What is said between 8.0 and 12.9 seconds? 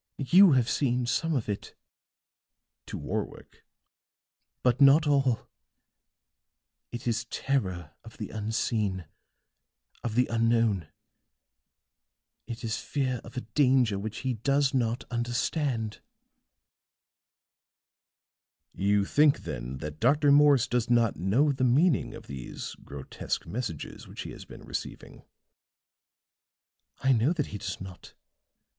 of the unseen, of the unknown. It is